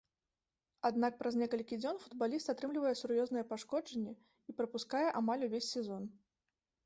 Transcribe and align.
Аднак 0.87 1.17
праз 1.17 1.35
некалькі 1.41 1.75
дзён 1.83 1.99
футбаліст 2.05 2.49
атрымлівае 2.53 2.93
сур'ёзнае 3.03 3.43
пашкоджанне 3.53 4.13
і 4.53 4.55
прапускае 4.61 5.05
амаль 5.23 5.45
увесь 5.49 5.69
сезон. 5.77 6.03